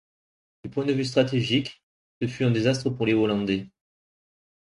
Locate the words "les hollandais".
3.05-3.67